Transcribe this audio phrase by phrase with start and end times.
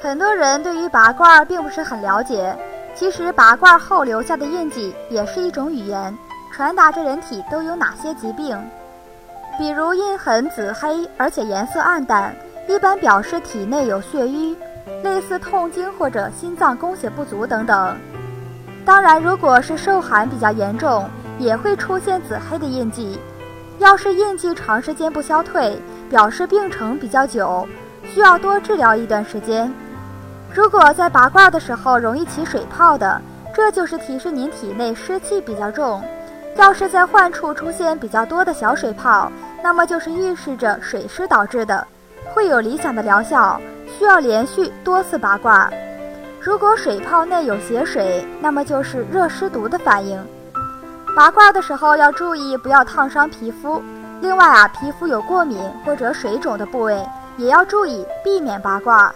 [0.00, 2.56] 很多人对于拔罐并不是很了解，
[2.94, 6.16] 其实拔罐后留下的印记也是一种语言，
[6.52, 8.56] 传达着人体都有哪些疾病。
[9.58, 12.32] 比如印痕紫黑，而且颜色暗淡，
[12.68, 14.56] 一般表示体内有血瘀，
[15.02, 17.96] 类似痛经或者心脏供血不足等等。
[18.84, 21.10] 当然，如果是受寒比较严重，
[21.40, 23.18] 也会出现紫黑的印记。
[23.80, 25.76] 要是印记长时间不消退，
[26.08, 27.66] 表示病程比较久，
[28.04, 29.72] 需要多治疗一段时间。
[30.54, 33.20] 如果在拔罐的时候容易起水泡的，
[33.54, 36.02] 这就是提示您体内湿气比较重。
[36.56, 39.30] 要是在患处出现比较多的小水泡，
[39.62, 41.86] 那么就是预示着水湿导致的，
[42.34, 45.72] 会有理想的疗效，需要连续多次拔罐。
[46.40, 50.20] 如果水泡内有血水，那么就是热湿毒的反应。
[51.14, 53.80] 拔罐的时候要注意不要烫伤皮肤。
[54.20, 57.06] 另外啊，皮肤有过敏或者水肿的部位，
[57.36, 59.14] 也要注意避免拔罐。